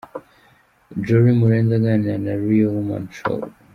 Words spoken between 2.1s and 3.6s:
na Real Women Show.